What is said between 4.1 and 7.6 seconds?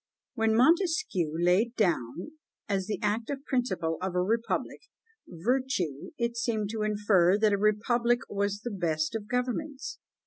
a republic, virtue, it seemed to infer that a